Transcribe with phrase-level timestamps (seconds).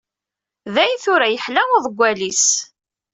[0.73, 2.47] Dayen tura, yeḥla uḍeggal-is.